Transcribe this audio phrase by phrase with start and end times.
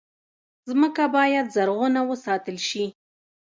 [0.79, 2.85] مځکه باید زرغونه وساتل شي.